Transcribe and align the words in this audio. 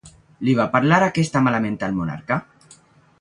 Li 0.47 0.53
va 0.59 0.65
parlar 0.75 0.97
aquesta 1.07 1.43
malament 1.49 1.77
al 1.89 1.93
monarca? 1.99 2.39